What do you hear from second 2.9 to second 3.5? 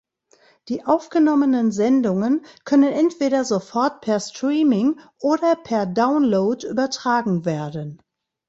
entweder